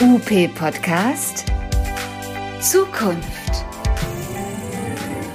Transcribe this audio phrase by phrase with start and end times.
[0.00, 1.46] UP Podcast
[2.60, 3.64] Zukunft.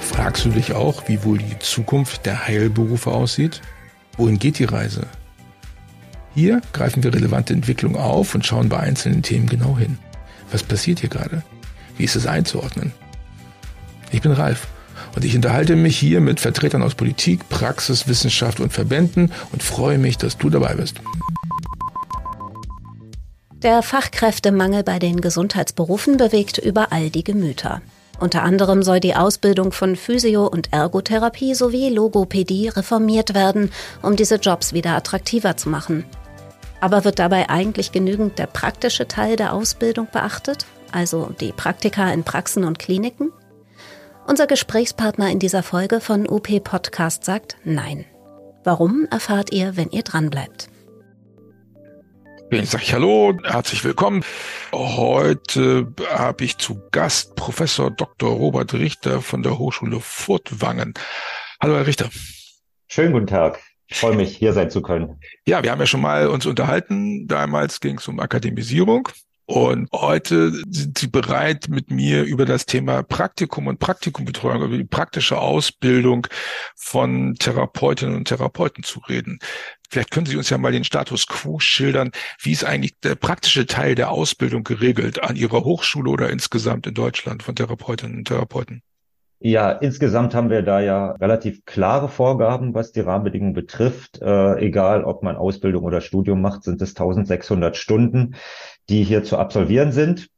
[0.00, 3.60] Fragst du dich auch, wie wohl die Zukunft der Heilberufe aussieht?
[4.16, 5.06] Wohin geht die Reise?
[6.34, 9.98] Hier greifen wir relevante Entwicklungen auf und schauen bei einzelnen Themen genau hin.
[10.50, 11.42] Was passiert hier gerade?
[11.98, 12.92] Wie ist es einzuordnen?
[14.12, 14.66] Ich bin Ralf
[15.14, 19.98] und ich unterhalte mich hier mit Vertretern aus Politik, Praxis, Wissenschaft und Verbänden und freue
[19.98, 21.02] mich, dass du dabei bist.
[23.64, 27.80] Der Fachkräftemangel bei den Gesundheitsberufen bewegt überall die Gemüter.
[28.20, 33.72] Unter anderem soll die Ausbildung von Physio- und Ergotherapie sowie Logopädie reformiert werden,
[34.02, 36.04] um diese Jobs wieder attraktiver zu machen.
[36.82, 42.22] Aber wird dabei eigentlich genügend der praktische Teil der Ausbildung beachtet, also die Praktika in
[42.22, 43.32] Praxen und Kliniken?
[44.26, 48.04] Unser Gesprächspartner in dieser Folge von UP Podcast sagt Nein.
[48.62, 50.68] Warum erfahrt ihr, wenn ihr dranbleibt.
[52.54, 54.24] Ich sage Hallo, herzlich willkommen.
[54.72, 58.30] Heute habe ich zu Gast Professor Dr.
[58.30, 60.94] Robert Richter von der Hochschule Furtwangen.
[61.60, 62.10] Hallo, Herr Richter.
[62.86, 63.60] Schönen guten Tag.
[63.88, 65.18] Ich freue mich, hier sein zu können.
[65.46, 67.26] Ja, wir haben ja schon mal uns unterhalten.
[67.26, 69.08] Damals ging es um Akademisierung.
[69.46, 74.84] Und heute sind Sie bereit, mit mir über das Thema Praktikum und Praktikumbetreuung, über die
[74.84, 76.26] praktische Ausbildung
[76.76, 79.40] von Therapeutinnen und Therapeuten zu reden.
[79.90, 82.10] Vielleicht können Sie uns ja mal den Status quo schildern.
[82.40, 86.94] Wie ist eigentlich der praktische Teil der Ausbildung geregelt an Ihrer Hochschule oder insgesamt in
[86.94, 88.82] Deutschland von Therapeutinnen und Therapeuten?
[89.40, 94.22] Ja, insgesamt haben wir da ja relativ klare Vorgaben, was die Rahmenbedingungen betrifft.
[94.22, 98.36] Äh, egal, ob man Ausbildung oder Studium macht, sind es 1600 Stunden,
[98.88, 100.28] die hier zu absolvieren sind.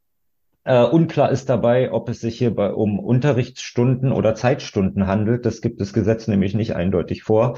[0.64, 5.46] Äh, unklar ist dabei, ob es sich hierbei um Unterrichtsstunden oder Zeitstunden handelt.
[5.46, 7.56] Das gibt das Gesetz nämlich nicht eindeutig vor.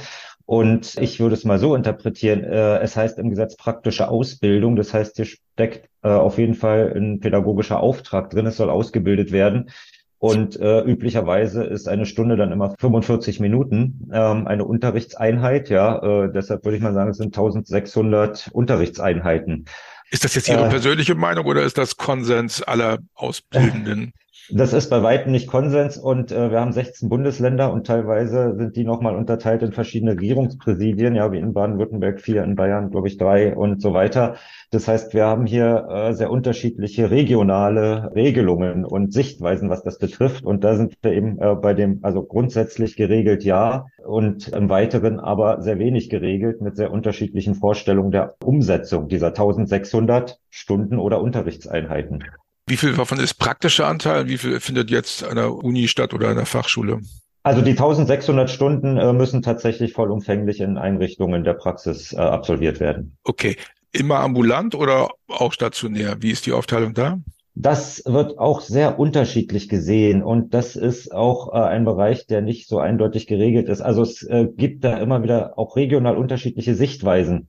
[0.49, 4.77] Und ich würde es mal so interpretieren, äh, es heißt im Gesetz praktische Ausbildung.
[4.77, 8.47] Das heißt, hier steckt äh, auf jeden Fall ein pädagogischer Auftrag drin.
[8.47, 9.69] Es soll ausgebildet werden.
[10.17, 15.69] Und äh, üblicherweise ist eine Stunde dann immer 45 Minuten ähm, eine Unterrichtseinheit.
[15.69, 19.67] Ja, äh, deshalb würde ich mal sagen, es sind 1600 Unterrichtseinheiten.
[20.11, 24.15] Ist das jetzt Ihre äh, persönliche Meinung oder ist das Konsens aller Auszubildenden?
[24.51, 28.77] Das ist bei weitem nicht Konsens und äh, wir haben 16 Bundesländer und teilweise sind
[28.77, 33.19] die nochmal unterteilt in verschiedene Regierungspräsidien, ja, wie in Baden-Württemberg vier, in Bayern, glaube ich,
[33.19, 34.37] drei und so weiter.
[34.71, 40.43] Das heißt, wir haben hier äh, sehr unterschiedliche regionale Regelungen und Sichtweisen, was das betrifft.
[40.45, 45.21] Und da sind wir eben äh, bei dem, also grundsätzlich geregelt ja und im Weiteren
[45.21, 52.25] aber sehr wenig geregelt mit sehr unterschiedlichen Vorstellungen der Umsetzung dieser 1600 Stunden oder Unterrichtseinheiten.
[52.69, 54.29] Wie viel davon ist praktischer Anteil?
[54.29, 57.01] Wie viel findet jetzt an der Uni statt oder an der Fachschule?
[57.43, 63.17] Also die 1600 Stunden äh, müssen tatsächlich vollumfänglich in Einrichtungen der Praxis äh, absolviert werden.
[63.25, 63.57] Okay.
[63.91, 66.17] Immer ambulant oder auch stationär?
[66.21, 67.19] Wie ist die Aufteilung da?
[67.55, 72.69] Das wird auch sehr unterschiedlich gesehen und das ist auch äh, ein Bereich, der nicht
[72.69, 73.81] so eindeutig geregelt ist.
[73.81, 77.49] Also es äh, gibt da immer wieder auch regional unterschiedliche Sichtweisen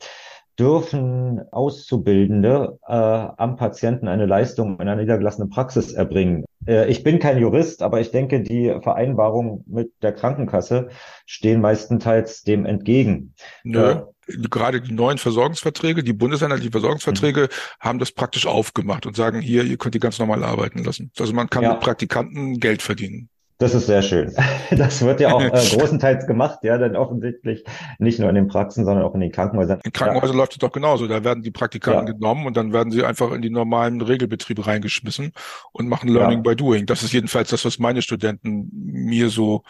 [0.60, 6.44] dürfen Auszubildende äh, am Patienten eine Leistung in einer niedergelassenen Praxis erbringen.
[6.68, 10.90] Äh, ich bin kein Jurist, aber ich denke, die Vereinbarungen mit der Krankenkasse
[11.26, 13.34] stehen meistenteils dem entgegen.
[13.64, 13.92] Nö.
[13.92, 14.02] Äh,
[14.50, 17.48] Gerade die neuen Versorgungsverträge, die bundeseinheitlichen Versorgungsverträge mhm.
[17.80, 21.12] haben das praktisch aufgemacht und sagen, hier, ihr könnt die ganz normal arbeiten lassen.
[21.18, 21.72] Also man kann ja.
[21.72, 23.30] mit Praktikanten Geld verdienen.
[23.60, 24.34] Das ist sehr schön.
[24.72, 27.64] Das wird ja auch äh, großenteils gemacht, ja, denn offensichtlich
[27.98, 29.80] nicht nur in den Praxen, sondern auch in den Krankenhäusern.
[29.84, 30.42] In Krankenhäusern ja.
[30.42, 31.08] läuft es doch genauso.
[31.08, 32.14] Da werden die Praktikanten ja.
[32.14, 35.34] genommen und dann werden sie einfach in die normalen Regelbetriebe reingeschmissen
[35.74, 36.52] und machen Learning ja.
[36.52, 36.86] by Doing.
[36.86, 39.64] Das ist jedenfalls das, was meine Studenten mir so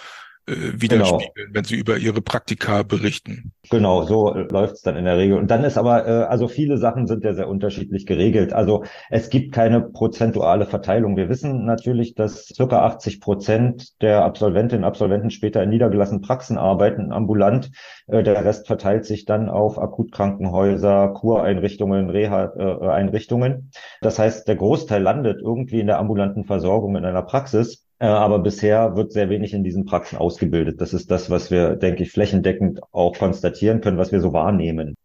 [0.50, 1.50] äh, widerspiegeln, genau.
[1.54, 3.52] wenn sie über ihre Praktika berichten.
[3.70, 5.38] Genau, so läuft es dann in der Regel.
[5.38, 8.52] Und dann ist aber, äh, also viele Sachen sind ja sehr unterschiedlich geregelt.
[8.54, 11.18] Also es gibt keine prozentuale Verteilung.
[11.18, 16.58] Wir wissen natürlich, dass circa 80 Prozent der Absolventinnen und Absolventen später in niedergelassenen Praxen
[16.58, 17.72] arbeiten, ambulant.
[18.08, 23.72] Äh, der Rest verteilt sich dann auf Akutkrankenhäuser, Kureinrichtungen, Reha-Einrichtungen.
[24.02, 27.86] Das heißt, der Großteil landet irgendwie in der ambulanten Versorgung in einer Praxis.
[28.00, 30.80] Äh, aber bisher wird sehr wenig in diesen Praxen ausgebildet.
[30.80, 34.96] Das ist das, was wir, denke ich, flächendeckend auch konstatieren können, was wir so wahrnehmen.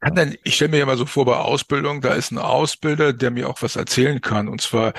[0.44, 3.48] Ich stelle mir ja mal so vor, bei Ausbildung, da ist ein Ausbilder, der mir
[3.48, 4.46] auch was erzählen kann.
[4.48, 4.92] Und zwar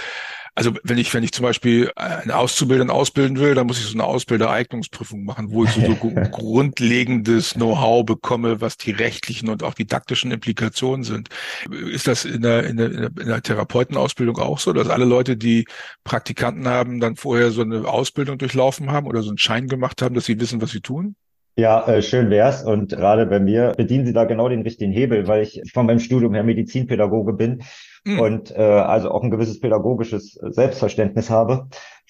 [0.55, 3.93] also wenn ich, wenn ich zum Beispiel einen Auszubildenden ausbilden will, dann muss ich so
[3.93, 5.95] eine Ausbildereignungsprüfung machen, wo ich so, so
[6.31, 11.27] grundlegendes Know-how bekomme, was die rechtlichen und auch didaktischen Implikationen sind.
[11.69, 15.67] Ist das in der, in der, in der Therapeutenausbildung auch so, dass alle Leute, die
[16.05, 20.15] Praktikanten haben, dann vorher so eine Ausbildung durchlaufen haben oder so einen Schein gemacht haben,
[20.15, 21.17] dass sie wissen, was sie tun?
[21.57, 22.63] Ja, äh, schön wär's.
[22.63, 25.99] Und gerade bei mir bedienen Sie da genau den richtigen Hebel, weil ich von meinem
[25.99, 27.63] Studium her Medizinpädagoge bin
[28.03, 28.19] mhm.
[28.19, 31.67] und äh, also auch ein gewisses pädagogisches Selbstverständnis habe.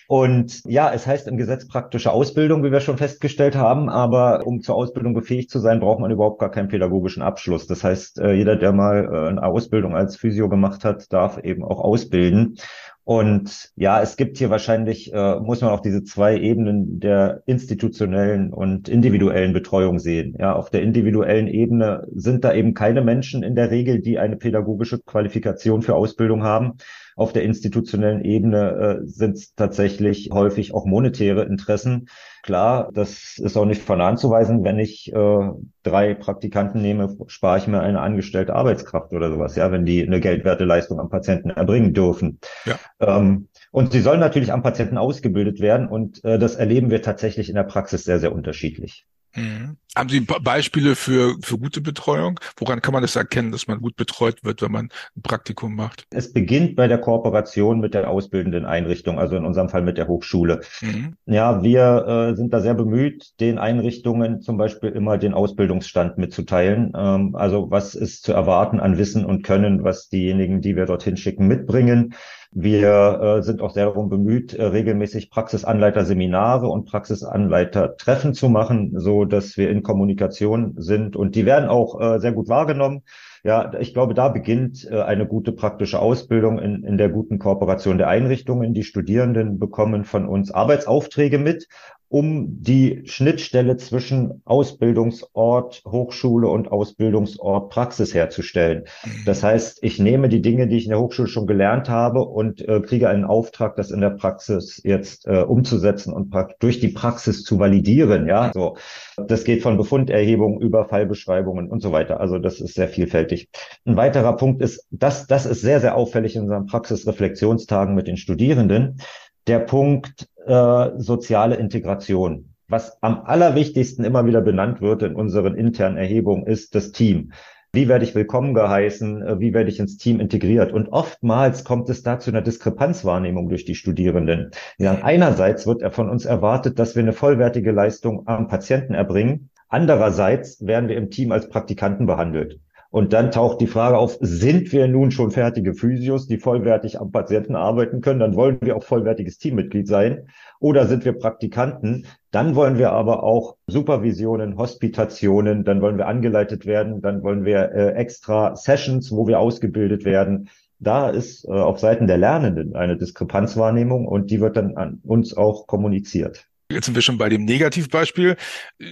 [0.08, 4.62] Und ja, es heißt im Gesetz praktische Ausbildung, wie wir schon festgestellt haben, aber um
[4.62, 7.66] zur Ausbildung befähigt zu sein, braucht man überhaupt gar keinen pädagogischen Abschluss.
[7.66, 11.64] Das heißt, äh, jeder, der mal äh, eine Ausbildung als Physio gemacht hat, darf eben
[11.64, 12.58] auch ausbilden.
[13.06, 18.52] Und ja, es gibt hier wahrscheinlich, äh, muss man auch diese zwei Ebenen der institutionellen
[18.52, 20.36] und individuellen Betreuung sehen.
[20.40, 24.38] Ja, auf der individuellen Ebene sind da eben keine Menschen in der Regel, die eine
[24.38, 26.78] pädagogische Qualifikation für Ausbildung haben.
[27.16, 28.72] Auf der institutionellen Ebene
[29.04, 32.08] äh, sind es tatsächlich häufig auch monetäre Interessen.
[32.46, 34.64] Klar, das ist auch nicht von anzuweisen.
[34.64, 35.50] Wenn ich äh,
[35.82, 40.20] drei Praktikanten nehme, spare ich mir eine angestellte Arbeitskraft oder sowas, ja, wenn die eine
[40.20, 42.38] geldwerte Leistung am Patienten erbringen dürfen.
[42.66, 42.78] Ja.
[43.00, 47.50] Ähm, und sie sollen natürlich am Patienten ausgebildet werden und äh, das erleben wir tatsächlich
[47.50, 49.08] in der Praxis sehr, sehr unterschiedlich.
[49.36, 49.78] Mhm.
[49.96, 52.40] Haben Sie Beispiele für, für gute Betreuung?
[52.58, 56.06] Woran kann man das erkennen, dass man gut betreut wird, wenn man ein Praktikum macht?
[56.10, 60.10] Es beginnt bei der Kooperation mit der ausbildenden Einrichtung, also in unserem Fall mit der
[60.10, 60.62] Hochschule.
[60.82, 61.16] Mhm.
[61.26, 66.92] Ja, wir äh, sind da sehr bemüht, den Einrichtungen zum Beispiel immer den Ausbildungsstand mitzuteilen.
[66.98, 71.16] Ähm, also was ist zu erwarten an Wissen und Können, was diejenigen, die wir dorthin
[71.16, 72.16] schicken, mitbringen.
[72.58, 79.26] Wir äh, sind auch sehr darum bemüht, äh, regelmäßig Praxisanleiterseminare und Praxisanleitertreffen zu machen, so
[79.26, 81.18] dass wir in Kommunikation sind.
[81.18, 83.02] Und die werden auch äh, sehr gut wahrgenommen.
[83.44, 87.98] Ja, ich glaube, da beginnt äh, eine gute praktische Ausbildung in, in der guten Kooperation
[87.98, 88.74] der Einrichtungen.
[88.74, 91.68] Die Studierenden bekommen von uns Arbeitsaufträge mit
[92.16, 98.86] um die Schnittstelle zwischen Ausbildungsort Hochschule und Ausbildungsort Praxis herzustellen.
[99.26, 102.66] Das heißt, ich nehme die Dinge, die ich in der Hochschule schon gelernt habe und
[102.66, 107.44] äh, kriege einen Auftrag, das in der Praxis jetzt äh, umzusetzen und durch die Praxis
[107.44, 108.28] zu validieren.
[108.28, 108.78] Ja, so.
[109.18, 112.22] Das geht von Befunderhebung über Fallbeschreibungen und so weiter.
[112.22, 113.50] Also das ist sehr vielfältig.
[113.84, 118.16] Ein weiterer Punkt ist, das, das ist sehr, sehr auffällig in unseren Praxisreflexionstagen mit den
[118.16, 119.02] Studierenden
[119.48, 122.56] der Punkt äh, soziale Integration.
[122.68, 127.32] Was am allerwichtigsten immer wieder benannt wird in unseren internen Erhebungen, ist das Team.
[127.72, 129.22] Wie werde ich willkommen geheißen?
[129.22, 130.72] Äh, wie werde ich ins Team integriert?
[130.72, 134.52] Und oftmals kommt es da zu einer Diskrepanzwahrnehmung durch die Studierenden.
[134.78, 139.50] Ja, einerseits wird er von uns erwartet, dass wir eine vollwertige Leistung am Patienten erbringen.
[139.68, 142.62] Andererseits werden wir im Team als Praktikanten behandelt.
[142.96, 147.12] Und dann taucht die Frage auf, sind wir nun schon fertige Physios, die vollwertig am
[147.12, 148.22] Patienten arbeiten können?
[148.22, 150.30] Dann wollen wir auch vollwertiges Teammitglied sein.
[150.62, 152.06] Oder sind wir Praktikanten?
[152.32, 157.70] Dann wollen wir aber auch Supervisionen, Hospitationen, dann wollen wir angeleitet werden, dann wollen wir
[157.74, 160.48] äh, extra Sessions, wo wir ausgebildet werden.
[160.80, 165.36] Da ist äh, auf Seiten der Lernenden eine Diskrepanzwahrnehmung und die wird dann an uns
[165.36, 166.48] auch kommuniziert.
[166.72, 168.38] Jetzt sind wir schon bei dem Negativbeispiel.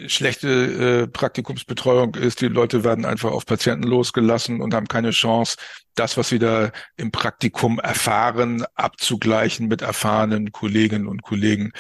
[0.05, 5.57] Schlechte äh, Praktikumsbetreuung ist, die Leute werden einfach auf Patienten losgelassen und haben keine Chance,
[5.95, 11.71] das, was sie da im Praktikum erfahren, abzugleichen mit erfahrenen Kolleginnen und Kollegen.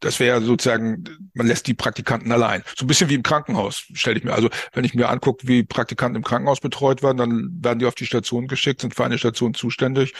[0.00, 1.04] Das wäre sozusagen,
[1.34, 2.62] man lässt die Praktikanten allein.
[2.74, 4.32] So ein bisschen wie im Krankenhaus, stelle ich mir.
[4.32, 7.94] Also wenn ich mir angucke, wie Praktikanten im Krankenhaus betreut werden, dann werden die auf
[7.94, 10.14] die Station geschickt, sind für eine Station zuständig.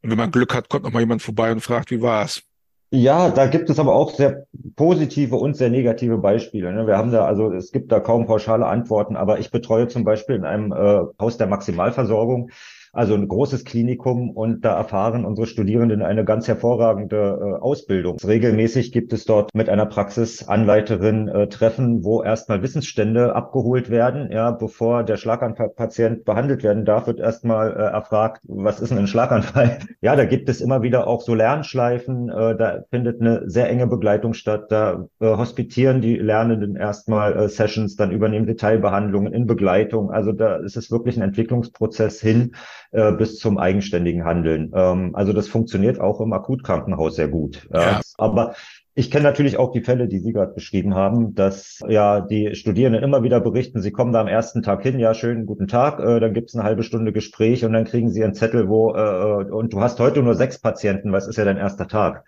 [0.00, 2.44] Und wenn man Glück hat, kommt noch mal jemand vorbei und fragt, wie war es?
[2.90, 4.46] Ja, da gibt es aber auch sehr
[4.76, 6.72] positive und sehr negative Beispiele.
[6.72, 6.86] Ne?
[6.86, 10.36] Wir haben da, also es gibt da kaum pauschale Antworten, aber ich betreue zum Beispiel
[10.36, 12.50] in einem äh, Haus der Maximalversorgung
[12.96, 18.16] also ein großes Klinikum und da erfahren unsere Studierenden eine ganz hervorragende äh, Ausbildung.
[18.24, 24.30] Regelmäßig gibt es dort mit einer Praxisanleiterin äh, Treffen, wo erstmal Wissensstände abgeholt werden.
[24.32, 29.06] Ja, bevor der Schlaganfallpatient behandelt werden darf, wird erstmal äh, erfragt, was ist denn ein
[29.06, 29.78] Schlaganfall?
[30.00, 32.28] Ja, da gibt es immer wieder auch so Lernschleifen.
[32.28, 34.66] Äh, da findet eine sehr enge Begleitung statt.
[34.70, 40.10] Da äh, hospitieren die Lernenden erstmal äh, Sessions, dann übernehmen Detailbehandlungen in Begleitung.
[40.10, 42.52] Also da ist es wirklich ein Entwicklungsprozess hin
[42.92, 44.72] äh, bis zum eigenständigen Handeln.
[44.74, 47.68] Ähm, also das funktioniert auch im Akutkrankenhaus sehr gut.
[47.72, 48.00] Ja.
[48.18, 48.54] aber
[48.98, 53.02] ich kenne natürlich auch die Fälle, die Sie gerade beschrieben haben, dass ja die Studierenden
[53.02, 56.18] immer wieder berichten, sie kommen da am ersten Tag hin, ja, schönen guten Tag, äh,
[56.18, 59.74] dann gibt's eine halbe Stunde Gespräch und dann kriegen sie einen Zettel, wo äh, und
[59.74, 62.24] du hast heute nur sechs Patienten, was ist ja dein erster Tag?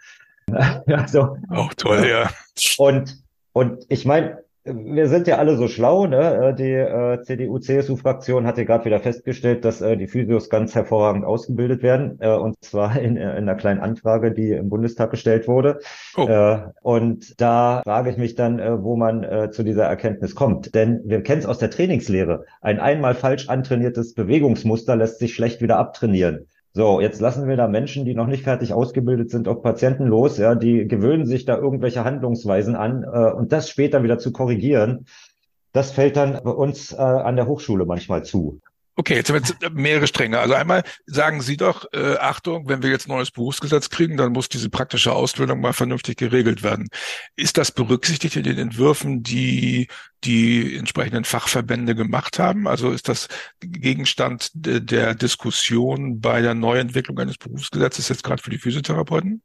[0.86, 2.28] also, auch toll, ja.
[2.76, 3.18] Und
[3.52, 6.48] und ich meine, wir sind ja alle so schlau, ne?
[6.48, 11.24] Äh, die äh, CDU-CSU-Fraktion hat ja gerade wieder festgestellt, dass äh, die Physios ganz hervorragend
[11.24, 15.80] ausgebildet werden, äh, und zwar in, in einer kleinen Anfrage, die im Bundestag gestellt wurde.
[16.16, 16.26] Oh.
[16.26, 20.74] Äh, und da frage ich mich dann, äh, wo man äh, zu dieser Erkenntnis kommt.
[20.74, 22.44] Denn wir kennen es aus der Trainingslehre.
[22.60, 26.46] Ein einmal falsch antrainiertes Bewegungsmuster lässt sich schlecht wieder abtrainieren.
[26.78, 30.38] So, jetzt lassen wir da Menschen, die noch nicht fertig ausgebildet sind, auf Patienten los,
[30.38, 35.06] ja, die gewöhnen sich da irgendwelche Handlungsweisen an äh, und das später wieder zu korrigieren,
[35.72, 38.60] das fällt dann bei uns äh, an der Hochschule manchmal zu.
[39.00, 40.40] Okay, jetzt haben wir mehrere Stränge.
[40.40, 44.48] Also einmal sagen Sie doch, äh, Achtung, wenn wir jetzt neues Berufsgesetz kriegen, dann muss
[44.48, 46.88] diese praktische Ausbildung mal vernünftig geregelt werden.
[47.36, 49.86] Ist das berücksichtigt in den Entwürfen, die
[50.24, 52.66] die entsprechenden Fachverbände gemacht haben?
[52.66, 53.28] Also ist das
[53.60, 59.42] Gegenstand de der Diskussion bei der Neuentwicklung eines Berufsgesetzes jetzt gerade für die Physiotherapeuten?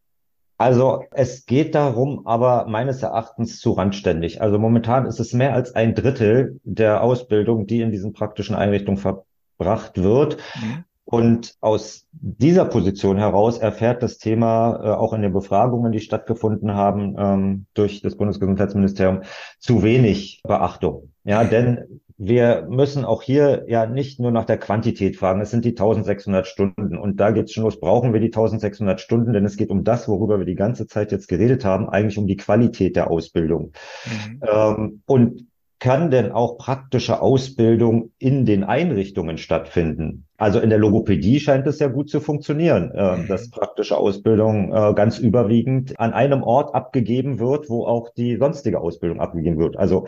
[0.58, 4.42] Also es geht darum, aber meines Erachtens zu randständig.
[4.42, 8.98] Also momentan ist es mehr als ein Drittel der Ausbildung, die in diesen praktischen Einrichtungen
[8.98, 9.26] ver
[9.64, 10.38] gebracht wird.
[10.62, 10.84] Mhm.
[11.06, 16.74] Und aus dieser Position heraus erfährt das Thema äh, auch in den Befragungen, die stattgefunden
[16.74, 19.22] haben ähm, durch das Bundesgesundheitsministerium,
[19.60, 21.12] zu wenig Beachtung.
[21.26, 25.42] Ja, denn wir müssen auch hier ja nicht nur nach der Quantität fragen.
[25.42, 26.98] Es sind die 1600 Stunden.
[26.98, 27.80] Und da geht's schon los.
[27.80, 29.34] Brauchen wir die 1600 Stunden?
[29.34, 32.28] Denn es geht um das, worüber wir die ganze Zeit jetzt geredet haben, eigentlich um
[32.28, 33.74] die Qualität der Ausbildung.
[34.06, 34.42] Mhm.
[34.48, 35.48] Ähm, und
[35.84, 40.26] kann denn auch praktische Ausbildung in den Einrichtungen stattfinden?
[40.38, 43.28] Also in der Logopädie scheint es ja gut zu funktionieren, äh, mhm.
[43.28, 48.80] dass praktische Ausbildung äh, ganz überwiegend an einem Ort abgegeben wird, wo auch die sonstige
[48.80, 49.76] Ausbildung abgegeben wird.
[49.76, 50.08] Also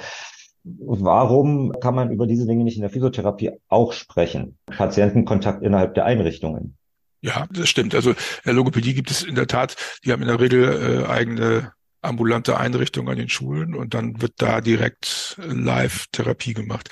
[0.64, 4.58] warum kann man über diese Dinge nicht in der Physiotherapie auch sprechen?
[4.68, 6.78] Patientenkontakt innerhalb der Einrichtungen.
[7.20, 7.94] Ja, das stimmt.
[7.96, 8.16] Also in
[8.46, 11.74] der Logopädie gibt es in der Tat, die haben in der Regel äh, eigene
[12.06, 16.90] ambulante Einrichtung an den Schulen und dann wird da direkt Live-Therapie gemacht.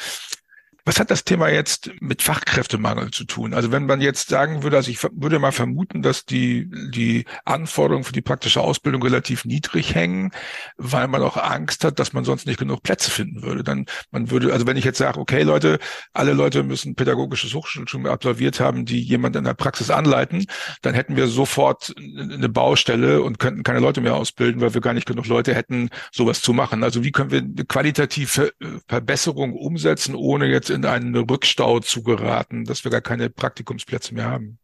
[0.85, 3.53] Was hat das Thema jetzt mit Fachkräftemangel zu tun?
[3.53, 8.03] Also wenn man jetzt sagen würde, also ich würde mal vermuten, dass die, die Anforderungen
[8.03, 10.31] für die praktische Ausbildung relativ niedrig hängen,
[10.75, 13.63] weil man auch Angst hat, dass man sonst nicht genug Plätze finden würde.
[13.63, 15.79] Dann, man würde, also wenn ich jetzt sage, okay Leute,
[16.11, 20.47] alle Leute müssen pädagogisches Hochschulstudium absolviert haben, die jemand in der Praxis anleiten,
[20.81, 24.93] dann hätten wir sofort eine Baustelle und könnten keine Leute mehr ausbilden, weil wir gar
[24.93, 26.83] nicht genug Leute hätten, sowas zu machen.
[26.83, 28.51] Also wie können wir eine qualitative
[28.89, 34.29] Verbesserung umsetzen, ohne jetzt in einen Rückstau zu geraten, dass wir gar keine Praktikumsplätze mehr
[34.29, 34.59] haben.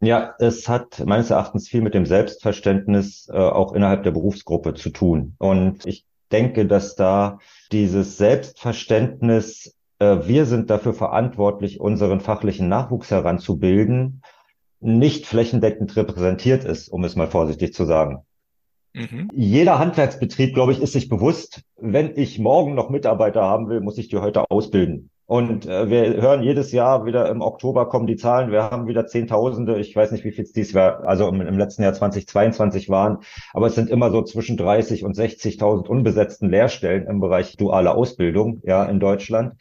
[0.00, 4.90] Ja, es hat meines Erachtens viel mit dem Selbstverständnis äh, auch innerhalb der Berufsgruppe zu
[4.90, 5.34] tun.
[5.38, 7.38] Und ich denke, dass da
[7.72, 14.22] dieses Selbstverständnis, äh, wir sind dafür verantwortlich, unseren fachlichen Nachwuchs heranzubilden,
[14.80, 18.24] nicht flächendeckend repräsentiert ist, um es mal vorsichtig zu sagen.
[18.94, 19.30] Mhm.
[19.34, 23.98] Jeder Handwerksbetrieb, glaube ich, ist sich bewusst, wenn ich morgen noch Mitarbeiter haben will, muss
[23.98, 25.10] ich die heute ausbilden.
[25.28, 28.50] Und äh, wir hören jedes Jahr wieder im Oktober kommen die Zahlen.
[28.50, 29.78] Wir haben wieder Zehntausende.
[29.78, 33.18] Ich weiß nicht, wie viel es dies war, also im, im, letzten Jahr 2022 waren.
[33.52, 38.62] Aber es sind immer so zwischen 30 und 60.000 unbesetzten Lehrstellen im Bereich duale Ausbildung,
[38.64, 39.56] ja, in Deutschland.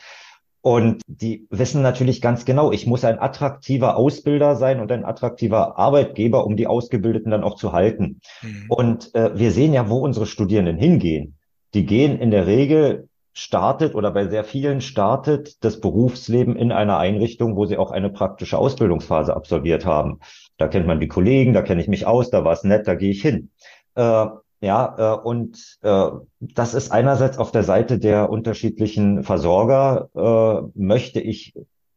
[0.61, 5.77] Und die wissen natürlich ganz genau, ich muss ein attraktiver Ausbilder sein und ein attraktiver
[5.77, 8.21] Arbeitgeber, um die Ausgebildeten dann auch zu halten.
[8.41, 8.65] Mhm.
[8.69, 11.35] Und äh, wir sehen ja, wo unsere Studierenden hingehen.
[11.73, 16.97] Die gehen in der Regel startet oder bei sehr vielen startet das Berufsleben in einer
[16.97, 20.21] Einrichtung, wo sie auch eine praktische Ausbildungsphase absolviert haben.
[20.57, 22.95] Da kennt man die Kollegen, da kenne ich mich aus, da war es nett, da
[22.95, 23.51] gehe ich hin.
[23.93, 24.25] Äh,
[24.59, 26.07] ja, äh, und äh,
[26.39, 31.53] das ist einerseits auf der Seite der unterschiedlichen Versorger, äh, möchte ich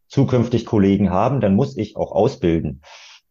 [0.08, 2.82] zukünftig Kollegen haben, dann muss ich auch ausbilden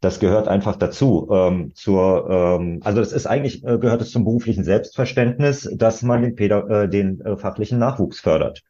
[0.02, 1.28] das gehört einfach dazu.
[1.32, 6.22] Ähm, zur, ähm, also das ist eigentlich äh, gehört es zum beruflichen Selbstverständnis, dass man
[6.22, 8.64] den, Päda äh, den äh, fachlichen Nachwuchs fördert.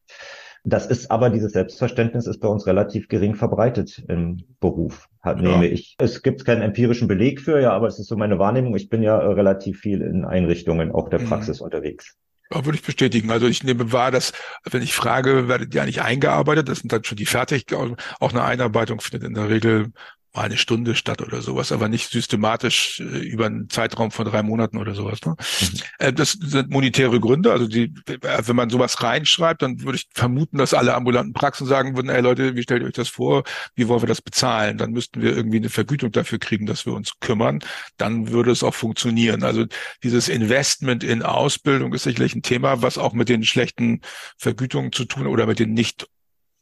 [0.64, 5.52] Das ist aber dieses Selbstverständnis ist bei uns relativ gering verbreitet im Beruf, hat, ja.
[5.52, 5.96] nehme ich.
[6.00, 8.76] Es gibt keinen empirischen Beleg für, ja, aber es ist so meine Wahrnehmung.
[8.76, 11.26] Ich bin ja äh, relativ viel in Einrichtungen auch der mhm.
[11.26, 11.66] Praxis mhm.
[11.66, 12.18] unterwegs.
[12.52, 13.30] Ja, würde ich bestätigen.
[13.30, 14.34] Also ich nehme wahr, dass
[14.70, 16.68] wenn ich frage, werdet ihr eigentlich eingearbeitet?
[16.68, 17.66] Das sind dann schon die fertig.
[17.76, 19.92] Auch eine Einarbeitung findet in der Regel
[20.34, 24.44] mal eine Stunde statt oder sowas, aber nicht systematisch äh, über einen Zeitraum von drei
[24.44, 25.20] Monaten oder sowas.
[25.26, 25.36] Ne?
[25.62, 25.68] Mhm.
[25.98, 27.52] Äh, das sind monetäre Gründe.
[27.52, 31.96] Also die, wenn man sowas reinschreibt, dann würde ich vermuten, dass alle ambulanten Praxen sagen
[31.96, 33.44] würden, ey Leute, wie stellt ihr euch das vor?
[33.76, 34.78] Wie wollen wir das bezahlen?
[34.78, 37.60] Dann müssten wir irgendwie eine Vergütung dafür kriegen, dass wir uns kümmern.
[37.98, 39.44] Dann würde es auch funktionieren.
[39.44, 39.66] Also
[40.04, 44.02] dieses Investment in Ausbildung ist sicherlich ein Thema, was auch mit den schlechten
[44.38, 46.08] Vergütungen zu tun oder mit den nicht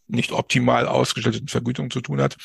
[0.08, 2.38] nicht optimal ausgestalteten Vergütungen zu tun hat.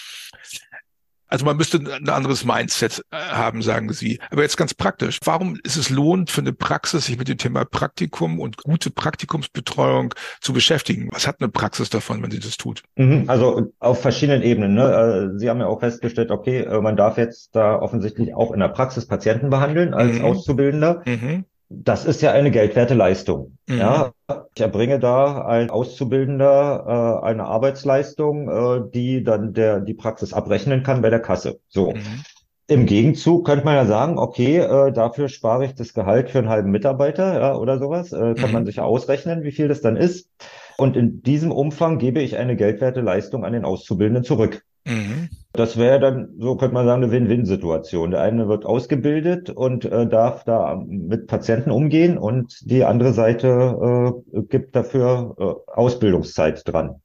[1.33, 4.21] Also man müsste ein anderes Mindset äh, haben, sagen Sie.
[4.31, 5.19] Aber jetzt ganz praktisch.
[5.25, 10.13] Warum ist es lohnend für eine Praxis, sich mit dem Thema Praktikum und gute Praktikumsbetreuung
[10.43, 11.09] zu beschäftigen?
[11.11, 12.83] Was hat eine Praxis davon, wenn sie das tut?
[12.97, 14.75] Mhm, also auf verschiedenen Ebenen.
[14.75, 15.33] Ne?
[15.35, 18.61] Äh, sie haben ja auch festgestellt, okay, äh, man darf jetzt da offensichtlich auch in
[18.61, 20.27] der Praxis Patienten behandeln als mhm.
[20.27, 21.01] Auszubildender.
[21.07, 23.57] Mhm das ist ja eine geldwerte Leistung.
[23.67, 23.79] Mhm.
[23.79, 24.13] Ja,
[24.55, 30.83] ich erbringe da ein Auszubildender äh, eine Arbeitsleistung, äh, die dann der die Praxis abrechnen
[30.83, 31.61] kann bei der Kasse.
[31.69, 31.93] So.
[31.93, 32.25] Mhm.
[32.69, 36.49] Im Gegenzug könnte man ja sagen, okay, äh, dafür spare ich das Gehalt für einen
[36.49, 38.13] halben Mitarbeiter ja, oder sowas.
[38.13, 38.53] Äh, kann mhm.
[38.53, 40.31] man sich ausrechnen, wie viel das dann ist.
[40.79, 44.65] Und in diesem Umfang gebe ich eine geldwerte Leistung an den Auszubildenden zurück.
[44.85, 45.29] Mhm.
[45.53, 48.11] Das wäre dann, so könnte man sagen, eine Win-Win-Situation.
[48.13, 54.15] Der eine wird ausgebildet und äh, darf da mit Patienten umgehen und die andere Seite
[54.33, 57.03] äh, gibt dafür äh, Ausbildungszeit dran.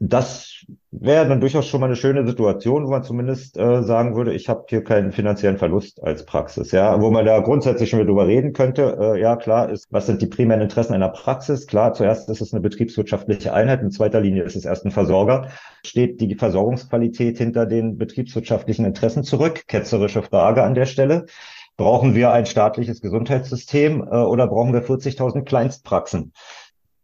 [0.00, 0.64] Das
[0.98, 4.48] wäre dann durchaus schon mal eine schöne Situation, wo man zumindest äh, sagen würde, ich
[4.48, 6.72] habe hier keinen finanziellen Verlust als Praxis.
[6.72, 8.96] Ja, wo man da grundsätzlich schon wieder drüber reden könnte.
[9.00, 11.66] Äh, ja, klar ist, was sind die primären Interessen einer Praxis?
[11.66, 15.48] Klar, zuerst ist es eine betriebswirtschaftliche Einheit, in zweiter Linie ist es erst ein Versorger.
[15.84, 19.64] Steht die Versorgungsqualität hinter den betriebswirtschaftlichen Interessen zurück?
[19.68, 21.26] Ketzerische Frage an der Stelle.
[21.76, 26.32] Brauchen wir ein staatliches Gesundheitssystem äh, oder brauchen wir 40.000 Kleinstpraxen?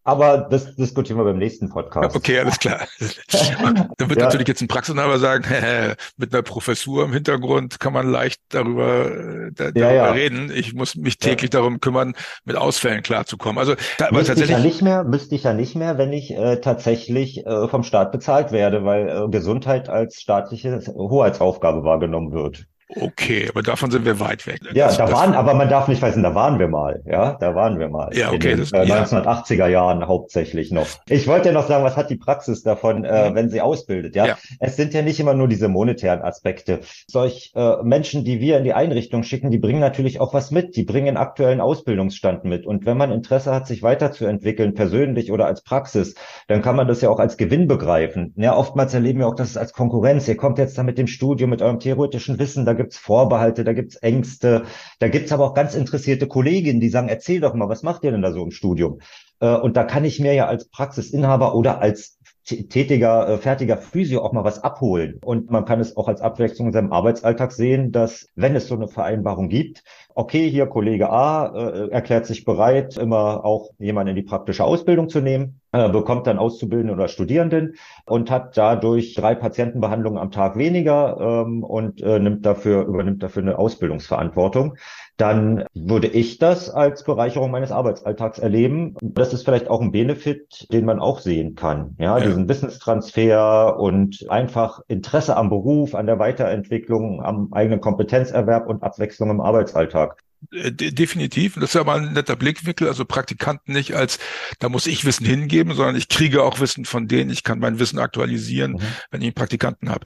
[0.04, 2.16] Aber das diskutieren wir beim nächsten Podcast.
[2.16, 2.80] Okay, alles klar.
[3.28, 4.24] da wird ja.
[4.24, 5.44] natürlich jetzt ein Praxisinhaber sagen,
[6.16, 10.50] mit einer Professur im Hintergrund kann man leicht darüber, äh, da, darüber ja, reden.
[10.52, 13.58] Ich muss mich täglich darum kümmern, mit Ausfällen klarzukommen.
[13.58, 16.32] Also da, aber müsste ich ja nicht mehr, müsste ich ja nicht mehr, wenn ich
[16.32, 22.66] äh, tatsächlich äh, vom Staat bezahlt werde, weil äh, Gesundheit als staatliche Hoheitsaufgabe wahrgenommen wird.
[22.94, 24.60] Okay, aber davon sind wir weit weg.
[24.74, 27.02] Ja, das, da das waren, aber man darf nicht vergessen, da waren wir mal.
[27.06, 28.10] Ja, da waren wir mal.
[28.14, 28.52] Ja, okay.
[28.52, 29.68] In den, äh, 1980er ja.
[29.68, 30.86] Jahren hauptsächlich noch.
[31.08, 33.34] Ich wollte ja noch sagen, was hat die Praxis davon, äh, mhm.
[33.34, 34.14] wenn sie ausbildet?
[34.14, 34.26] Ja?
[34.26, 36.80] ja, es sind ja nicht immer nur diese monetären Aspekte.
[37.06, 40.76] Solch äh, Menschen, die wir in die Einrichtung schicken, die bringen natürlich auch was mit.
[40.76, 42.66] Die bringen aktuellen Ausbildungsstand mit.
[42.66, 46.14] Und wenn man Interesse hat, sich weiterzuentwickeln, persönlich oder als Praxis,
[46.48, 48.34] dann kann man das ja auch als Gewinn begreifen.
[48.36, 50.28] Ja, oftmals erleben wir auch das als Konkurrenz.
[50.28, 53.72] Ihr kommt jetzt da mit dem Studium, mit eurem theoretischen Wissen, da gibt's Vorbehalte, da
[53.72, 54.64] gibt's Ängste,
[54.98, 58.10] da gibt's aber auch ganz interessierte Kolleginnen, die sagen, erzähl doch mal, was macht ihr
[58.10, 59.00] denn da so im Studium?
[59.40, 64.22] Äh, und da kann ich mir ja als Praxisinhaber oder als tätiger, äh, fertiger Physio
[64.22, 65.20] auch mal was abholen.
[65.24, 68.74] Und man kann es auch als Abwechslung in seinem Arbeitsalltag sehen, dass wenn es so
[68.74, 74.16] eine Vereinbarung gibt, okay, hier Kollege A äh, erklärt sich bereit, immer auch jemanden in
[74.16, 77.74] die praktische Ausbildung zu nehmen, äh, bekommt dann Auszubildenden oder Studierenden
[78.06, 83.42] und hat dadurch drei Patientenbehandlungen am Tag weniger ähm, und äh, nimmt dafür, übernimmt dafür
[83.42, 84.76] eine Ausbildungsverantwortung
[85.22, 88.96] dann würde ich das als Bereicherung meines Arbeitsalltags erleben.
[89.00, 91.94] Das ist vielleicht auch ein Benefit, den man auch sehen kann.
[92.00, 92.24] Ja, ja.
[92.24, 99.30] diesen Wissenstransfer und einfach Interesse am Beruf, an der Weiterentwicklung, am eigenen Kompetenzerwerb und Abwechslung
[99.30, 100.01] im Arbeitsalltag.
[100.50, 101.54] Äh, definitiv.
[101.54, 102.88] Das ist ja mal ein netter Blickwinkel.
[102.88, 104.18] Also Praktikanten nicht als,
[104.58, 107.30] da muss ich Wissen hingeben, sondern ich kriege auch Wissen von denen.
[107.30, 108.82] Ich kann mein Wissen aktualisieren, mhm.
[109.10, 110.04] wenn ich einen Praktikanten habe.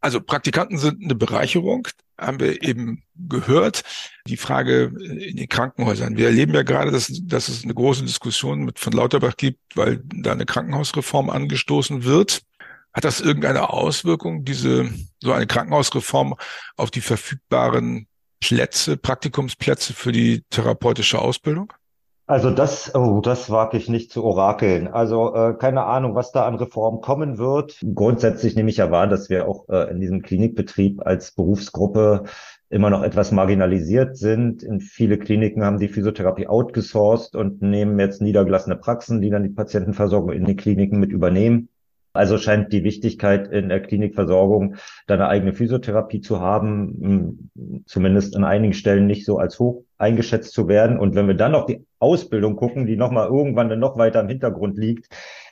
[0.00, 3.82] Also Praktikanten sind eine Bereicherung, haben wir eben gehört.
[4.28, 6.16] Die Frage in den Krankenhäusern.
[6.16, 10.02] Wir erleben ja gerade, dass, dass es eine große Diskussion mit von Lauterbach gibt, weil
[10.14, 12.42] da eine Krankenhausreform angestoßen wird.
[12.92, 14.88] Hat das irgendeine Auswirkung, diese,
[15.20, 16.36] so eine Krankenhausreform
[16.76, 18.06] auf die verfügbaren
[18.40, 21.72] Plätze, Praktikumsplätze für die therapeutische Ausbildung?
[22.28, 24.88] Also das, oh, das wage ich nicht zu orakeln.
[24.88, 27.78] Also äh, keine Ahnung, was da an Reform kommen wird.
[27.94, 32.24] Grundsätzlich nehme ich ja wahr, dass wir auch äh, in diesem Klinikbetrieb als Berufsgruppe
[32.68, 34.64] immer noch etwas marginalisiert sind.
[34.64, 39.50] In viele Kliniken haben die Physiotherapie outgesourced und nehmen jetzt niedergelassene Praxen, die dann die
[39.50, 41.68] Patientenversorgung in den Kliniken mit übernehmen.
[42.16, 44.76] Also scheint die Wichtigkeit in der Klinikversorgung,
[45.06, 50.52] da eine eigene Physiotherapie zu haben, zumindest an einigen Stellen nicht so als hoch eingeschätzt
[50.52, 50.98] zu werden.
[50.98, 54.28] Und wenn wir dann noch die Ausbildung gucken, die nochmal irgendwann dann noch weiter im
[54.28, 55.08] Hintergrund liegt,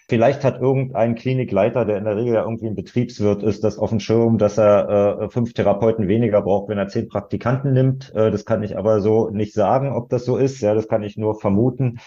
[0.07, 3.89] Vielleicht hat irgendein Klinikleiter, der in der Regel ja irgendwie ein Betriebswirt ist, das auf
[3.89, 8.15] dem Schirm, dass er äh, fünf Therapeuten weniger braucht, wenn er zehn Praktikanten nimmt.
[8.15, 10.61] Äh, das kann ich aber so nicht sagen, ob das so ist.
[10.61, 12.01] Ja, das kann ich nur vermuten.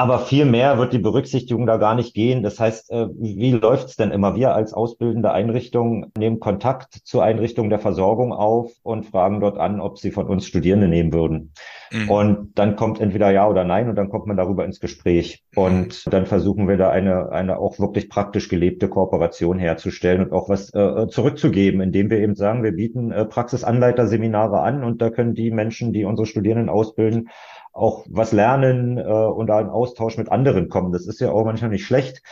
[0.00, 2.42] Aber viel mehr wird die Berücksichtigung da gar nicht gehen.
[2.42, 4.34] Das heißt, äh, wie läuft's denn immer?
[4.34, 9.78] Wir als ausbildende Einrichtung nehmen Kontakt zur Einrichtung der Versorgung auf und fragen dort an,
[9.78, 11.52] ob sie von uns Studierende nehmen würden.
[11.92, 12.08] Mhm.
[12.08, 15.44] Und dann kommt entweder ja oder nein und dann kommt man darüber ins Gespräch.
[15.54, 16.10] Und mhm.
[16.10, 20.72] dann versuchen wir da eine, eine auch wirklich praktisch gelebte Kooperation herzustellen und auch was
[20.72, 25.50] äh, zurückzugeben, indem wir eben sagen, wir bieten äh, Praxisanleiterseminare an und da können die
[25.50, 27.28] Menschen, die unsere Studierenden ausbilden,
[27.72, 30.92] auch was lernen äh, und da in Austausch mit anderen kommen.
[30.92, 32.22] Das ist ja auch manchmal nicht schlecht.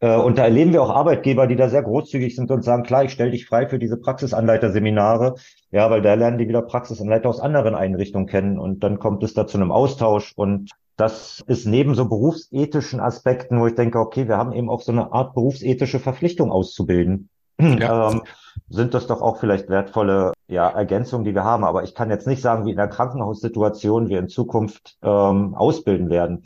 [0.00, 3.04] Äh, und da erleben wir auch Arbeitgeber, die da sehr großzügig sind und sagen, klar,
[3.04, 5.36] ich stelle dich frei für diese Praxisanleiterseminare.
[5.70, 9.34] Ja, weil da lernen die wieder Praxisanleiter aus anderen Einrichtungen kennen und dann kommt es
[9.34, 14.28] da zu einem Austausch und das ist neben so berufsethischen Aspekten, wo ich denke, okay,
[14.28, 17.30] wir haben eben auch so eine Art berufsethische Verpflichtung auszubilden.
[17.60, 18.10] Ja.
[18.10, 18.22] ähm,
[18.68, 21.64] sind das doch auch vielleicht wertvolle ja, Ergänzungen, die wir haben.
[21.64, 26.10] Aber ich kann jetzt nicht sagen, wie in der Krankenhaussituation wir in Zukunft ähm, ausbilden
[26.10, 26.42] werden.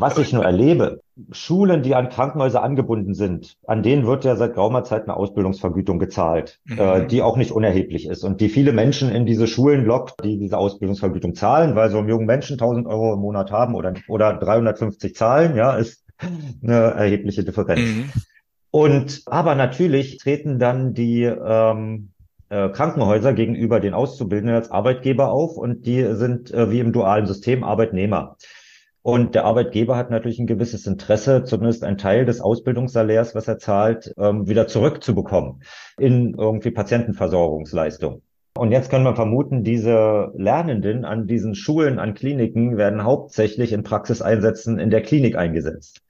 [0.00, 4.54] Was ich nur erlebe, Schulen, die an Krankenhäuser angebunden sind, an denen wird ja seit
[4.54, 6.78] geraumer Zeit eine Ausbildungsvergütung gezahlt, mhm.
[6.78, 10.38] äh, die auch nicht unerheblich ist und die viele Menschen in diese Schulen lockt, die
[10.38, 14.32] diese Ausbildungsvergütung zahlen, weil so einen jungen Menschen 1000 Euro im Monat haben oder, oder
[14.32, 16.02] 350 zahlen, ja, ist
[16.62, 17.80] eine erhebliche Differenz.
[17.80, 18.10] Mhm.
[18.70, 22.09] Und aber natürlich treten dann die ähm,
[22.50, 27.26] äh, Krankenhäuser gegenüber den Auszubildenden als Arbeitgeber auf und die sind äh, wie im dualen
[27.26, 28.36] System Arbeitnehmer.
[29.02, 33.58] Und der Arbeitgeber hat natürlich ein gewisses Interesse, zumindest einen Teil des Ausbildungssalärs, was er
[33.58, 35.62] zahlt, ähm, wieder zurückzubekommen
[35.98, 38.20] in irgendwie Patientenversorgungsleistung.
[38.58, 43.84] Und jetzt können wir vermuten, diese Lernenden an diesen Schulen, an Kliniken werden hauptsächlich in
[43.84, 46.02] Praxiseinsätzen in der Klinik eingesetzt.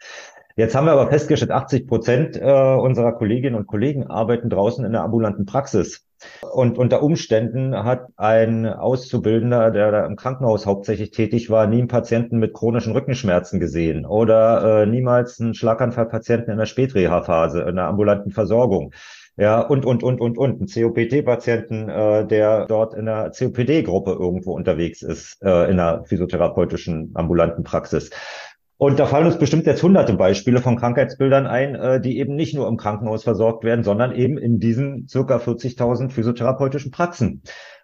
[0.56, 4.92] Jetzt haben wir aber festgestellt, 80 Prozent äh, unserer Kolleginnen und Kollegen arbeiten draußen in
[4.92, 6.06] der ambulanten Praxis.
[6.52, 11.88] Und unter Umständen hat ein Auszubildender, der da im Krankenhaus hauptsächlich tätig war, nie einen
[11.88, 17.86] Patienten mit chronischen Rückenschmerzen gesehen oder äh, niemals einen Schlaganfallpatienten in der Spätreha-Phase, in der
[17.86, 18.92] ambulanten Versorgung.
[19.36, 20.60] Ja, und, und, und, und, und.
[20.60, 27.12] Ein COPD-Patienten, äh, der dort in der COPD-Gruppe irgendwo unterwegs ist, äh, in der physiotherapeutischen
[27.14, 28.10] ambulanten Praxis.
[28.80, 32.54] Und da fallen uns bestimmt jetzt hunderte Beispiele von Krankheitsbildern ein, äh, die eben nicht
[32.54, 37.42] nur im Krankenhaus versorgt werden, sondern eben in diesen circa 40.000 physiotherapeutischen Praxen.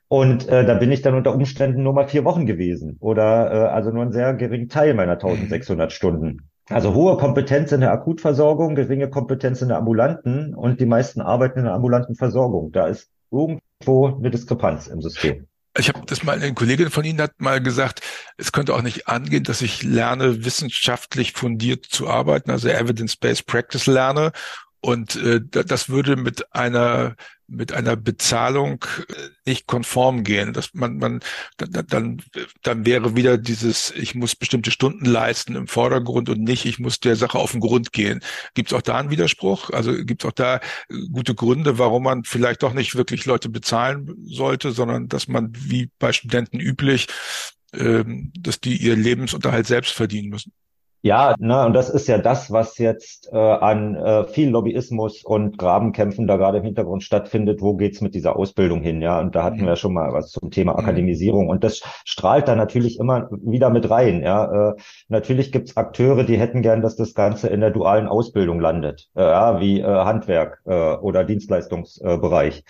[0.08, 3.68] Und äh, da bin ich dann unter Umständen nur mal vier Wochen gewesen oder äh,
[3.68, 6.48] also nur ein sehr geringen Teil meiner 1600 Stunden.
[6.70, 11.58] Also hohe Kompetenz in der Akutversorgung, geringe Kompetenz in der ambulanten und die meisten arbeiten
[11.58, 12.72] in der ambulanten Versorgung.
[12.72, 15.45] Da ist irgendwo eine Diskrepanz im System
[15.78, 18.00] ich habe das mal, eine Kollegin von Ihnen hat mal gesagt,
[18.36, 23.86] es könnte auch nicht angehen, dass ich lerne, wissenschaftlich fundiert zu arbeiten, also Evidence-Based Practice
[23.86, 24.32] lerne.
[24.80, 27.16] Und äh, das würde mit einer
[27.48, 30.52] mit einer Bezahlung äh, nicht konform gehen.
[30.52, 31.20] Dass man, man
[31.56, 32.22] dann,
[32.62, 37.00] dann, wäre wieder dieses, ich muss bestimmte Stunden leisten im Vordergrund und nicht, ich muss
[37.00, 38.20] der Sache auf den Grund gehen.
[38.54, 39.70] Gibt es auch da einen Widerspruch?
[39.70, 40.60] Also gibt es auch da äh,
[41.12, 45.90] gute Gründe, warum man vielleicht doch nicht wirklich Leute bezahlen sollte, sondern dass man wie
[45.98, 47.06] bei Studenten üblich,
[47.72, 50.52] ähm, dass die ihr Lebensunterhalt selbst verdienen müssen?
[51.02, 55.56] Ja, ne, und das ist ja das, was jetzt äh, an äh, viel Lobbyismus und
[55.56, 57.60] Grabenkämpfen da gerade im Hintergrund stattfindet.
[57.60, 59.00] Wo geht's mit dieser Ausbildung hin?
[59.02, 59.66] Ja, und da hatten mhm.
[59.66, 60.80] wir schon mal was zum Thema mhm.
[60.80, 61.48] Akademisierung.
[61.48, 64.22] Und das strahlt da natürlich immer wieder mit rein.
[64.22, 64.74] Ja, äh,
[65.08, 69.22] natürlich gibt's Akteure, die hätten gern, dass das Ganze in der dualen Ausbildung landet, äh,
[69.22, 72.64] ja, wie äh, Handwerk äh, oder Dienstleistungsbereich.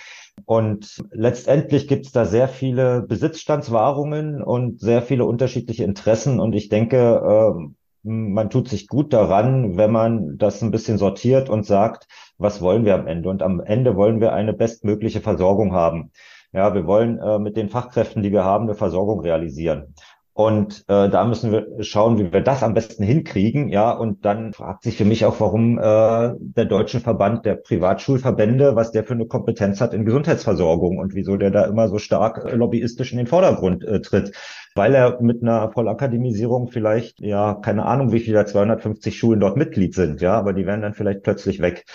[0.44, 6.40] Und letztendlich gibt es da sehr viele Besitzstandswahrungen und sehr viele unterschiedliche Interessen.
[6.40, 7.68] Und ich denke, äh,
[8.06, 12.06] man tut sich gut daran, wenn man das ein bisschen sortiert und sagt,
[12.38, 13.28] was wollen wir am Ende?
[13.28, 16.12] Und am Ende wollen wir eine bestmögliche Versorgung haben.
[16.52, 19.94] Ja, wir wollen äh, mit den Fachkräften, die wir haben, eine Versorgung realisieren.
[20.36, 23.70] Und äh, da müssen wir schauen, wie wir das am besten hinkriegen.
[23.70, 28.76] Ja, und dann fragt sich für mich auch, warum äh, der Deutsche Verband der Privatschulverbände,
[28.76, 32.44] was der für eine Kompetenz hat in Gesundheitsversorgung und wieso der da immer so stark
[32.44, 34.32] äh, lobbyistisch in den Vordergrund äh, tritt.
[34.74, 39.94] Weil er mit einer Vollakademisierung vielleicht, ja, keine Ahnung, wie viele 250 Schulen dort Mitglied
[39.94, 41.86] sind, ja, aber die werden dann vielleicht plötzlich weg.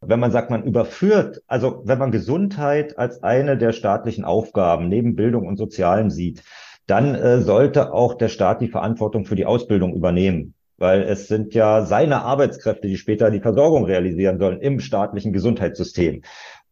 [0.00, 5.16] Wenn man sagt, man überführt, also wenn man Gesundheit als eine der staatlichen Aufgaben neben
[5.16, 6.44] Bildung und Sozialen sieht,
[6.88, 10.54] dann äh, sollte auch der Staat die Verantwortung für die Ausbildung übernehmen.
[10.78, 16.22] Weil es sind ja seine Arbeitskräfte, die später die Versorgung realisieren sollen im staatlichen Gesundheitssystem.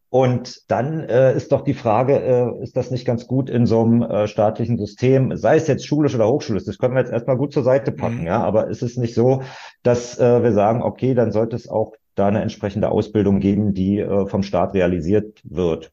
[0.09, 3.81] Und dann äh, ist doch die Frage, äh, ist das nicht ganz gut in so
[3.81, 7.35] einem äh, staatlichen System, sei es jetzt schulisch oder hochschulisch, das können wir jetzt erstmal
[7.35, 8.27] gut zur Seite packen, mhm.
[8.27, 9.41] ja, aber ist es nicht so,
[9.83, 13.99] dass äh, wir sagen, okay, dann sollte es auch da eine entsprechende Ausbildung geben, die
[13.99, 15.91] äh, vom Staat realisiert wird.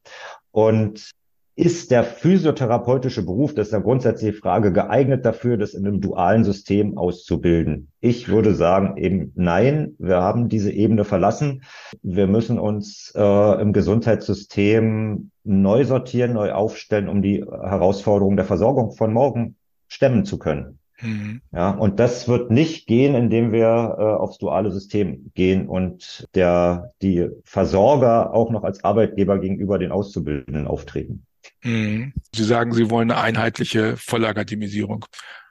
[0.52, 1.10] Und
[1.56, 6.00] ist der physiotherapeutische Beruf, das ist ja grundsätzlich die Frage, geeignet dafür, das in einem
[6.00, 7.90] dualen System auszubilden?
[8.00, 11.62] Ich würde sagen eben nein, wir haben diese Ebene verlassen.
[12.02, 18.92] Wir müssen uns äh, im Gesundheitssystem neu sortieren, neu aufstellen, um die Herausforderungen der Versorgung
[18.92, 20.78] von morgen stemmen zu können.
[21.00, 21.40] Mhm.
[21.52, 26.90] Ja, und das wird nicht gehen, indem wir äh, aufs duale System gehen und der,
[27.02, 31.26] die Versorger auch noch als Arbeitgeber gegenüber den Auszubildenden auftreten.
[31.64, 32.12] Mhm.
[32.35, 35.07] Sie sagen, Sie wollen eine einheitliche Vollakademisierung.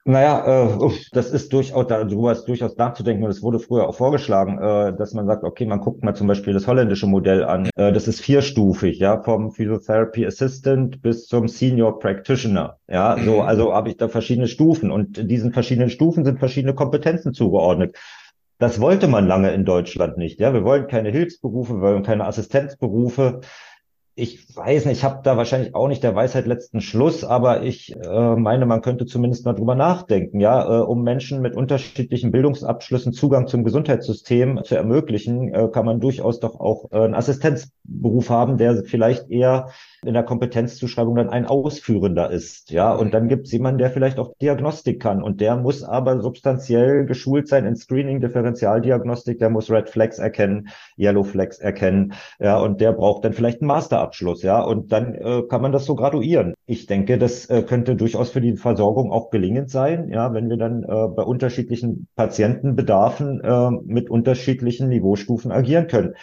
[0.05, 4.57] Naja, äh, das ist durchaus, darüber ist durchaus nachzudenken und es wurde früher auch vorgeschlagen,
[4.57, 7.69] äh, dass man sagt, okay, man guckt mal zum Beispiel das holländische Modell an.
[7.77, 12.79] Äh, das ist vierstufig, ja, vom Physiotherapy Assistant bis zum Senior Practitioner.
[12.89, 13.41] Ja, so, mhm.
[13.41, 17.95] also habe ich da verschiedene Stufen und diesen verschiedenen Stufen sind verschiedene Kompetenzen zugeordnet.
[18.59, 20.39] Das wollte man lange in Deutschland nicht.
[20.39, 23.39] Ja, wir wollen keine Hilfsberufe, wir wollen keine Assistenzberufe
[24.15, 27.95] ich weiß nicht, ich habe da wahrscheinlich auch nicht der Weisheit letzten Schluss, aber ich
[27.95, 33.13] äh, meine, man könnte zumindest mal drüber nachdenken, ja, äh, um Menschen mit unterschiedlichen Bildungsabschlüssen
[33.13, 38.57] Zugang zum Gesundheitssystem zu ermöglichen, äh, kann man durchaus doch auch äh, einen Assistenzberuf haben,
[38.57, 39.69] der vielleicht eher
[40.05, 44.19] in der Kompetenzzuschreibung dann ein Ausführender ist, ja, und dann gibt es jemanden, der vielleicht
[44.19, 45.23] auch Diagnostik kann.
[45.23, 50.67] Und der muss aber substanziell geschult sein in Screening, Differentialdiagnostik, der muss Red Flags erkennen,
[50.99, 53.67] Yellow Flags erkennen, ja, und der braucht dann vielleicht einen
[54.03, 56.53] Masterabschluss, ja, und dann äh, kann man das so graduieren.
[56.65, 60.57] Ich denke, das äh, könnte durchaus für die Versorgung auch gelingend sein, ja, wenn wir
[60.57, 66.13] dann äh, bei unterschiedlichen Patientenbedarfen äh, mit unterschiedlichen Niveaustufen agieren können.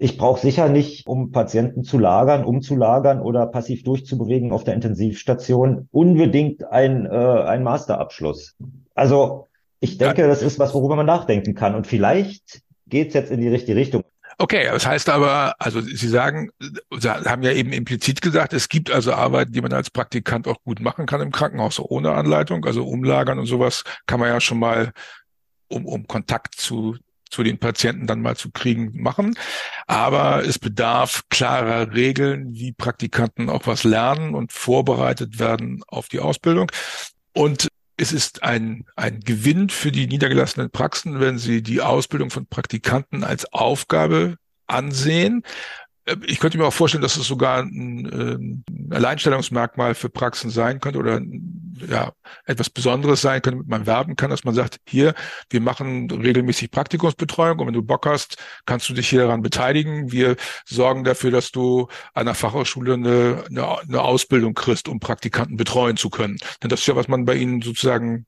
[0.00, 5.88] Ich brauche sicher nicht, um Patienten zu lagern, umzulagern oder passiv durchzubewegen auf der Intensivstation,
[5.90, 8.54] unbedingt ein, äh, ein Masterabschluss.
[8.94, 9.46] Also
[9.80, 11.74] ich denke, das ist was, worüber man nachdenken kann.
[11.74, 14.02] Und vielleicht geht es jetzt in die richtige Richtung.
[14.40, 18.90] Okay, das heißt aber, also Sie sagen, Sie haben ja eben implizit gesagt, es gibt
[18.90, 22.86] also Arbeiten, die man als Praktikant auch gut machen kann im Krankenhaus ohne Anleitung, also
[22.86, 24.92] umlagern und sowas kann man ja schon mal,
[25.66, 26.96] um, um Kontakt zu
[27.30, 29.34] zu den Patienten dann mal zu kriegen, machen.
[29.86, 36.20] Aber es bedarf klarer Regeln, wie Praktikanten auch was lernen und vorbereitet werden auf die
[36.20, 36.70] Ausbildung.
[37.34, 37.67] Und
[37.98, 43.24] es ist ein, ein Gewinn für die niedergelassenen Praxen, wenn sie die Ausbildung von Praktikanten
[43.24, 44.36] als Aufgabe
[44.68, 45.42] ansehen,
[46.26, 50.98] ich könnte mir auch vorstellen, dass es sogar ein, ein Alleinstellungsmerkmal für Praxen sein könnte
[50.98, 51.20] oder
[51.88, 52.12] ja,
[52.44, 55.14] etwas Besonderes sein könnte, mit man werben kann, dass man sagt, hier,
[55.50, 60.10] wir machen regelmäßig Praktikumsbetreuung und wenn du Bock hast, kannst du dich hier daran beteiligen.
[60.10, 65.56] Wir sorgen dafür, dass du an der Fachhochschule eine, eine, eine Ausbildung kriegst, um Praktikanten
[65.56, 66.38] betreuen zu können.
[66.62, 68.26] Denn das ist ja, was man bei ihnen sozusagen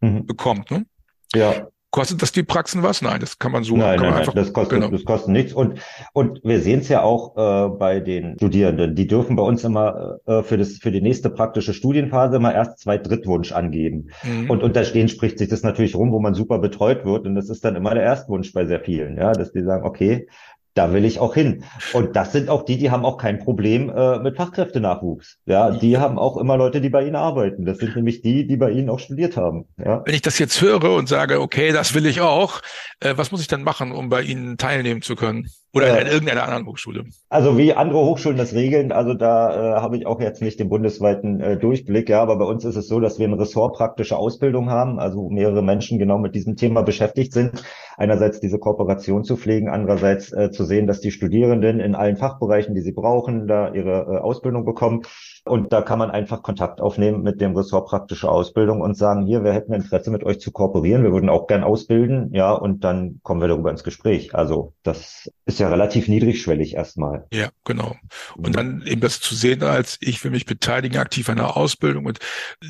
[0.00, 0.26] mhm.
[0.26, 0.70] bekommt.
[0.70, 0.86] Ne?
[1.34, 3.02] Ja, Kostet das die Praxen was?
[3.02, 3.76] Nein, das kann man so.
[3.76, 4.90] Nein, nein, nein, das kostet, genau.
[4.90, 5.52] das kostet nichts.
[5.52, 5.78] Und,
[6.12, 8.96] und wir sehen es ja auch äh, bei den Studierenden.
[8.96, 12.80] Die dürfen bei uns immer äh, für, das, für die nächste praktische Studienphase immer erst
[12.80, 14.10] zwei Drittwunsch angeben.
[14.24, 14.50] Mhm.
[14.50, 17.26] Und unter denen spricht sich das natürlich rum, wo man super betreut wird.
[17.26, 20.26] Und das ist dann immer der Erstwunsch bei sehr vielen, ja, dass die sagen, okay,
[20.74, 21.64] da will ich auch hin.
[21.92, 25.38] Und das sind auch die, die haben auch kein Problem äh, mit Fachkräftenachwuchs.
[25.46, 27.64] Ja, die haben auch immer Leute, die bei ihnen arbeiten.
[27.64, 29.66] Das sind nämlich die, die bei ihnen auch studiert haben.
[29.78, 30.02] Ja.
[30.04, 32.60] Wenn ich das jetzt höre und sage, okay, das will ich auch,
[33.00, 35.48] äh, was muss ich dann machen, um bei Ihnen teilnehmen zu können?
[35.74, 37.04] Oder in, in irgendeiner anderen Hochschule?
[37.28, 40.68] Also wie andere Hochschulen das regeln, also da äh, habe ich auch jetzt nicht den
[40.68, 44.70] bundesweiten äh, Durchblick, ja, aber bei uns ist es so, dass wir eine ressortpraktische Ausbildung
[44.70, 47.62] haben, also mehrere Menschen genau mit diesem Thema beschäftigt sind.
[47.96, 52.74] Einerseits diese Kooperation zu pflegen, andererseits äh, zu sehen, dass die Studierenden in allen Fachbereichen,
[52.74, 55.02] die sie brauchen, da ihre äh, Ausbildung bekommen.
[55.44, 59.44] Und da kann man einfach Kontakt aufnehmen mit dem Ressort praktische Ausbildung und sagen, hier,
[59.44, 63.20] wir hätten Interesse mit euch zu kooperieren, wir würden auch gern ausbilden, ja, und dann
[63.22, 64.34] kommen wir darüber ins Gespräch.
[64.34, 67.26] Also das ist ja relativ niedrigschwellig erstmal.
[67.32, 67.96] Ja, genau.
[68.36, 72.06] Und dann eben das zu sehen als, ich will mich beteiligen aktiv an der Ausbildung
[72.06, 72.18] und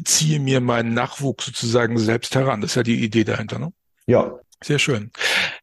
[0.05, 2.61] ziehe mir meinen Nachwuchs sozusagen selbst heran.
[2.61, 3.73] Das ist ja die Idee dahinter, ne?
[4.07, 5.11] Ja, sehr schön.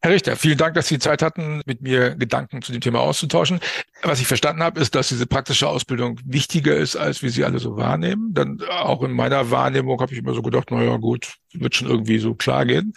[0.00, 3.58] Herr Richter, vielen Dank, dass Sie Zeit hatten, mit mir Gedanken zu dem Thema auszutauschen.
[4.02, 7.58] Was ich verstanden habe, ist, dass diese praktische Ausbildung wichtiger ist, als wir sie alle
[7.58, 8.32] so wahrnehmen.
[8.32, 12.18] Dann auch in meiner Wahrnehmung habe ich immer so gedacht, naja, gut, wird schon irgendwie
[12.18, 12.92] so klar gehen.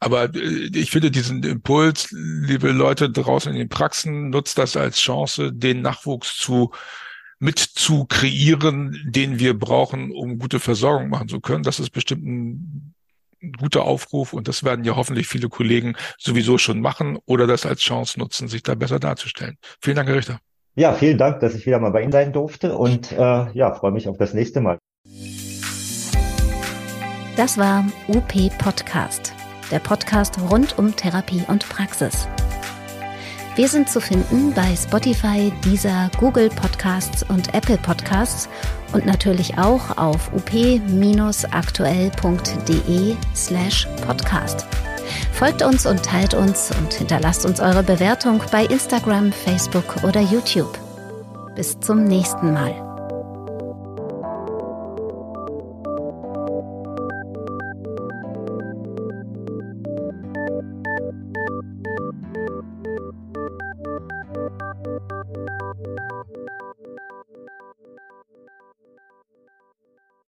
[0.00, 4.98] Aber äh, ich finde diesen Impuls, liebe Leute draußen in den Praxen, nutzt das als
[4.98, 6.72] Chance, den Nachwuchs zu
[7.42, 11.62] mit zu kreieren, den wir brauchen, um gute Versorgung machen zu können.
[11.62, 12.94] Das ist bestimmt ein
[13.42, 17.66] ein guter Aufruf und das werden ja hoffentlich viele Kollegen sowieso schon machen oder das
[17.66, 19.56] als Chance nutzen, sich da besser darzustellen.
[19.80, 20.40] Vielen Dank, Herr Richter.
[20.76, 23.16] Ja, vielen Dank, dass ich wieder mal bei Ihnen sein durfte und äh,
[23.52, 24.78] ja, freue mich auf das nächste Mal.
[27.36, 29.32] Das war UP Podcast,
[29.70, 32.26] der Podcast rund um Therapie und Praxis.
[33.56, 38.48] Wir sind zu finden bei Spotify, Deezer, Google Podcasts und Apple Podcasts
[38.92, 44.66] und natürlich auch auf up-aktuell.de slash podcast.
[45.32, 50.78] Folgt uns und teilt uns und hinterlasst uns eure Bewertung bei Instagram, Facebook oder YouTube.
[51.56, 52.89] Bis zum nächsten Mal.